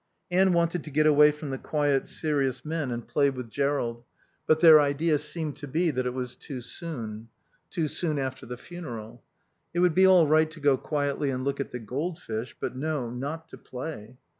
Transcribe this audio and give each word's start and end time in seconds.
Anne 0.31 0.51
wanted 0.51 0.83
to 0.83 0.89
get 0.89 1.05
away 1.05 1.31
from 1.31 1.51
the 1.51 1.59
quiet, 1.59 2.07
serious 2.07 2.65
men 2.65 2.89
and 2.89 3.07
play 3.07 3.29
with 3.29 3.51
Jerrold; 3.51 4.03
but 4.47 4.59
their 4.59 4.79
idea 4.79 5.19
seemed 5.19 5.55
to 5.57 5.67
be 5.67 5.91
that 5.91 6.07
it 6.07 6.13
was 6.15 6.35
too 6.35 6.59
soon. 6.59 7.29
Too 7.69 7.87
soon 7.87 8.17
after 8.17 8.47
the 8.47 8.57
funeral. 8.57 9.23
It 9.75 9.79
would 9.81 9.93
be 9.93 10.07
all 10.07 10.25
right 10.25 10.49
to 10.49 10.59
go 10.59 10.75
quietly 10.75 11.29
and 11.29 11.43
look 11.43 11.59
at 11.59 11.69
the 11.69 11.77
goldfish; 11.77 12.55
but 12.59 12.75
no, 12.75 13.11
not 13.11 13.47
to 13.49 13.59
play. 13.59 14.17